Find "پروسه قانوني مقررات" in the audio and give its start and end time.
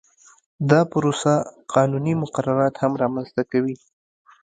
0.91-2.73